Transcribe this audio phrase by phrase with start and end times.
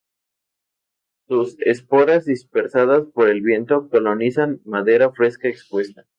[1.27, 6.07] Sus esporas dispersadas por el viento, colonizan madera fresca expuesta.